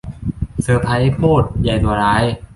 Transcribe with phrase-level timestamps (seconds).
[0.61, 2.23] เซอร์ไพรส์โพด ยัยตัวร้าย